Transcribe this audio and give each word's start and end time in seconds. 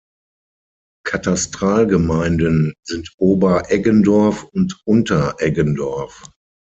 Katastralgemeinden 1.05 2.73
sind 2.87 3.13
Ober-Eggendorf 3.19 4.45
und 4.45 4.79
Unter-Eggendorf. 4.85 6.23